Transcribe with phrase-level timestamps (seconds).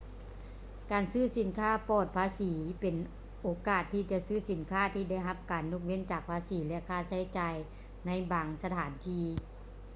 [0.91, 2.51] ການຊື້ສິນຄ້າປອດພາສີ
[2.81, 2.95] ເປັນ
[3.41, 7.55] ໂອກາດທີ່ຈະຊື້ສິນຄ້າທີ່ໄດ້ຮັບການຍົກເວັ້ນຈາກພາສີ ແລະ ຄ່າໃຊ້ຈ່າຍ
[8.05, 9.23] ໃນບາງສະຖານທີ່